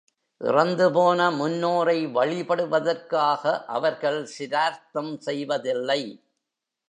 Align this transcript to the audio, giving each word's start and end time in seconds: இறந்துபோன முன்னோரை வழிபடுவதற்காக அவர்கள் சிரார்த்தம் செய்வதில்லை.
இறந்துபோன 0.41 1.19
முன்னோரை 1.31 1.97
வழிபடுவதற்காக 2.07 3.43
அவர்கள் 3.67 4.25
சிரார்த்தம் 4.25 5.13
செய்வதில்லை. 5.19 6.01